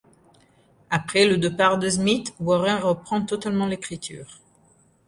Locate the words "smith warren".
1.87-2.81